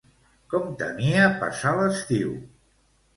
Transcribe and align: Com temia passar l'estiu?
Com 0.53 0.63
temia 0.79 1.27
passar 1.43 1.73
l'estiu? 1.81 2.33